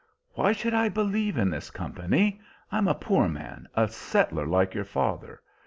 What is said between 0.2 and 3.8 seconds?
Why should I believe in this company? I'm a poor man,